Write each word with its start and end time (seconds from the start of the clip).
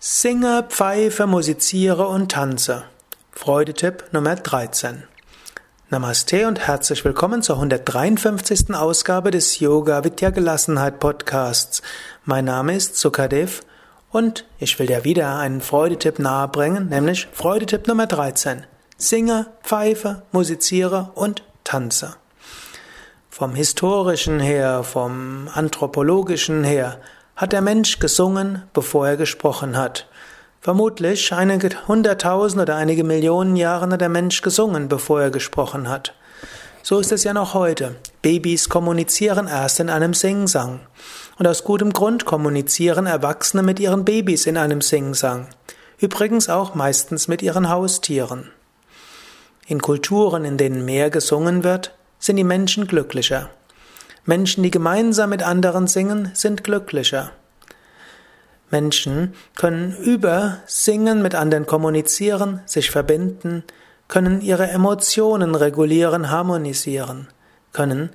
Singe, 0.00 0.64
pfeife, 0.68 1.26
musiziere 1.26 2.06
und 2.06 2.30
tanze. 2.30 2.84
Freudetipp 3.32 4.04
Nummer 4.12 4.36
13. 4.36 5.02
Namaste 5.90 6.46
und 6.46 6.60
herzlich 6.60 7.04
willkommen 7.04 7.42
zur 7.42 7.56
153. 7.56 8.76
Ausgabe 8.76 9.32
des 9.32 9.58
Yoga 9.58 10.04
Vidya 10.04 10.30
Gelassenheit 10.30 11.00
Podcasts. 11.00 11.82
Mein 12.24 12.44
Name 12.44 12.76
ist 12.76 12.96
Sukadev 12.96 13.62
und 14.12 14.44
ich 14.60 14.78
will 14.78 14.86
dir 14.86 15.02
wieder 15.02 15.36
einen 15.36 15.60
Freudetipp 15.60 16.20
nahebringen, 16.20 16.88
nämlich 16.90 17.26
Freudetipp 17.32 17.88
Nummer 17.88 18.06
13. 18.06 18.66
Singe, 18.98 19.46
pfeife, 19.64 20.22
musiziere 20.30 21.10
und 21.16 21.42
tanze. 21.64 22.14
Vom 23.30 23.56
historischen 23.56 24.38
her, 24.38 24.84
vom 24.84 25.48
anthropologischen 25.52 26.62
her, 26.62 27.00
hat 27.38 27.52
der 27.52 27.60
Mensch 27.60 28.00
gesungen, 28.00 28.64
bevor 28.72 29.06
er 29.06 29.16
gesprochen 29.16 29.76
hat. 29.76 30.08
Vermutlich 30.60 31.32
einige 31.32 31.70
hunderttausend 31.86 32.60
oder 32.60 32.74
einige 32.74 33.04
Millionen 33.04 33.54
Jahre 33.54 33.88
hat 33.88 34.00
der 34.00 34.08
Mensch 34.08 34.42
gesungen, 34.42 34.88
bevor 34.88 35.22
er 35.22 35.30
gesprochen 35.30 35.88
hat. 35.88 36.14
So 36.82 36.98
ist 36.98 37.12
es 37.12 37.22
ja 37.22 37.32
noch 37.32 37.54
heute. 37.54 37.94
Babys 38.22 38.68
kommunizieren 38.68 39.46
erst 39.46 39.78
in 39.78 39.88
einem 39.88 40.14
Singsang. 40.14 40.80
Und 41.38 41.46
aus 41.46 41.62
gutem 41.62 41.92
Grund 41.92 42.24
kommunizieren 42.24 43.06
Erwachsene 43.06 43.62
mit 43.62 43.78
ihren 43.78 44.04
Babys 44.04 44.46
in 44.46 44.56
einem 44.56 44.80
Singsang. 44.80 45.46
Übrigens 45.98 46.48
auch 46.48 46.74
meistens 46.74 47.28
mit 47.28 47.40
ihren 47.40 47.68
Haustieren. 47.68 48.50
In 49.68 49.80
Kulturen, 49.80 50.44
in 50.44 50.56
denen 50.56 50.84
mehr 50.84 51.08
gesungen 51.08 51.62
wird, 51.62 51.94
sind 52.18 52.34
die 52.34 52.42
Menschen 52.42 52.88
glücklicher. 52.88 53.48
Menschen, 54.28 54.62
die 54.62 54.70
gemeinsam 54.70 55.30
mit 55.30 55.42
anderen 55.42 55.86
singen, 55.86 56.30
sind 56.34 56.62
glücklicher. 56.62 57.30
Menschen 58.70 59.32
können 59.56 59.96
über 59.96 60.58
Singen 60.66 61.22
mit 61.22 61.34
anderen 61.34 61.64
kommunizieren, 61.64 62.60
sich 62.66 62.90
verbinden, 62.90 63.64
können 64.06 64.42
ihre 64.42 64.68
Emotionen 64.68 65.54
regulieren, 65.54 66.30
harmonisieren, 66.30 67.28
können 67.72 68.10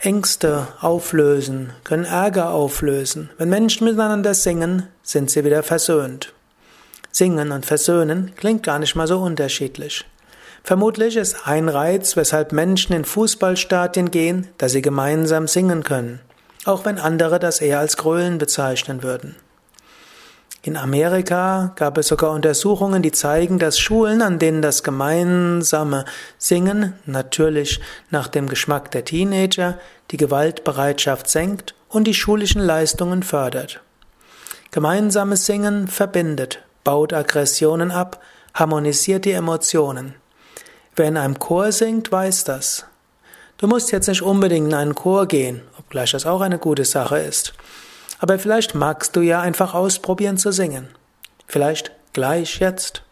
Ängste 0.00 0.66
auflösen, 0.80 1.72
können 1.84 2.04
Ärger 2.04 2.50
auflösen. 2.50 3.30
Wenn 3.38 3.50
Menschen 3.50 3.84
miteinander 3.84 4.34
singen, 4.34 4.88
sind 5.04 5.30
sie 5.30 5.44
wieder 5.44 5.62
versöhnt. 5.62 6.34
Singen 7.12 7.52
und 7.52 7.64
versöhnen 7.64 8.32
klingt 8.34 8.64
gar 8.64 8.80
nicht 8.80 8.96
mal 8.96 9.06
so 9.06 9.20
unterschiedlich. 9.20 10.04
Vermutlich 10.68 11.16
ist 11.16 11.46
ein 11.46 11.70
Reiz, 11.70 12.14
weshalb 12.14 12.52
Menschen 12.52 12.92
in 12.92 13.06
Fußballstadien 13.06 14.10
gehen, 14.10 14.48
dass 14.58 14.72
sie 14.72 14.82
gemeinsam 14.82 15.48
singen 15.48 15.82
können, 15.82 16.20
auch 16.66 16.84
wenn 16.84 16.98
andere 16.98 17.38
das 17.38 17.62
eher 17.62 17.78
als 17.78 17.96
Grölen 17.96 18.36
bezeichnen 18.36 19.02
würden. 19.02 19.34
In 20.60 20.76
Amerika 20.76 21.72
gab 21.76 21.96
es 21.96 22.08
sogar 22.08 22.32
Untersuchungen, 22.32 23.00
die 23.00 23.12
zeigen, 23.12 23.58
dass 23.58 23.78
Schulen, 23.78 24.20
an 24.20 24.38
denen 24.38 24.60
das 24.60 24.82
gemeinsame 24.82 26.04
Singen 26.36 26.92
natürlich 27.06 27.80
nach 28.10 28.28
dem 28.28 28.46
Geschmack 28.46 28.90
der 28.90 29.06
Teenager 29.06 29.78
die 30.10 30.18
Gewaltbereitschaft 30.18 31.30
senkt 31.30 31.74
und 31.88 32.04
die 32.04 32.12
schulischen 32.12 32.60
Leistungen 32.60 33.22
fördert. 33.22 33.80
Gemeinsames 34.70 35.46
Singen 35.46 35.88
verbindet, 35.88 36.58
baut 36.84 37.14
Aggressionen 37.14 37.90
ab, 37.90 38.20
harmonisiert 38.52 39.24
die 39.24 39.32
Emotionen. 39.32 40.14
Wer 40.98 41.06
in 41.06 41.16
einem 41.16 41.38
Chor 41.38 41.70
singt, 41.70 42.10
weiß 42.10 42.42
das. 42.42 42.84
Du 43.56 43.68
musst 43.68 43.92
jetzt 43.92 44.08
nicht 44.08 44.22
unbedingt 44.22 44.66
in 44.66 44.74
einen 44.74 44.96
Chor 44.96 45.26
gehen, 45.26 45.60
obgleich 45.78 46.10
das 46.10 46.26
auch 46.26 46.40
eine 46.40 46.58
gute 46.58 46.84
Sache 46.84 47.18
ist. 47.18 47.54
Aber 48.18 48.40
vielleicht 48.40 48.74
magst 48.74 49.14
du 49.14 49.20
ja 49.20 49.40
einfach 49.40 49.74
ausprobieren 49.74 50.38
zu 50.38 50.50
singen. 50.50 50.88
Vielleicht 51.46 51.92
gleich 52.12 52.58
jetzt. 52.58 53.04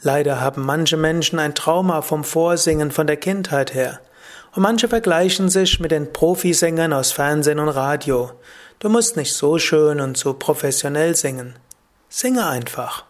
Leider 0.00 0.40
haben 0.40 0.64
manche 0.64 0.96
Menschen 0.96 1.38
ein 1.38 1.54
Trauma 1.54 2.02
vom 2.02 2.24
Vorsingen 2.24 2.90
von 2.90 3.06
der 3.06 3.16
Kindheit 3.16 3.74
her. 3.74 4.00
Und 4.54 4.62
manche 4.62 4.88
vergleichen 4.88 5.48
sich 5.48 5.80
mit 5.80 5.90
den 5.90 6.12
Profisängern 6.12 6.92
aus 6.92 7.12
Fernsehen 7.12 7.58
und 7.58 7.68
Radio. 7.68 8.32
Du 8.78 8.88
musst 8.88 9.16
nicht 9.16 9.34
so 9.34 9.58
schön 9.58 10.00
und 10.00 10.16
so 10.16 10.34
professionell 10.34 11.16
singen. 11.16 11.54
Singe 12.08 12.46
einfach. 12.46 13.04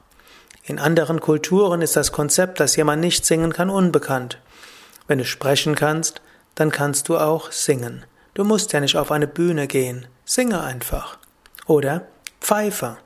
In 0.65 0.78
anderen 0.78 1.21
Kulturen 1.21 1.82
ist 1.82 1.97
das 1.97 2.12
Konzept, 2.12 2.59
dass 2.60 2.77
jemand 2.77 3.00
nicht 3.00 3.25
singen 3.25 3.53
kann, 3.53 3.71
unbekannt. 3.71 4.38
Wenn 5.06 5.19
du 5.19 5.25
sprechen 5.25 5.75
kannst, 5.75 6.21
dann 6.54 6.71
kannst 6.71 7.09
du 7.09 7.16
auch 7.16 7.53
singen. 7.53 8.04
Du 8.34 8.44
musst 8.44 8.72
ja 8.72 8.81
nicht 8.81 8.97
auf 8.97 9.10
eine 9.10 9.27
Bühne 9.27 9.66
gehen. 9.66 10.06
Singe 10.25 10.62
einfach. 10.62 11.19
Oder 11.66 12.06
Pfeife. 12.41 12.98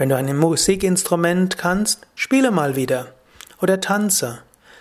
Wenn 0.00 0.08
du 0.08 0.16
ein 0.16 0.34
Musikinstrument 0.34 1.58
kannst, 1.58 2.06
spiele 2.14 2.50
mal 2.50 2.74
wieder. 2.74 3.08
Oder 3.60 3.82
tanze. 3.82 4.38